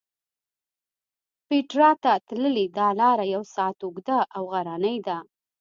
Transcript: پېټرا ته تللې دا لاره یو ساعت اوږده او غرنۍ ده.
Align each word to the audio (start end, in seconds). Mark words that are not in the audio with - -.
پېټرا 1.47 1.89
ته 2.03 2.13
تللې 2.27 2.65
دا 2.77 2.87
لاره 2.99 3.25
یو 3.35 3.43
ساعت 3.55 3.77
اوږده 3.83 4.19
او 4.35 4.43
غرنۍ 4.51 4.97
ده. 5.07 5.17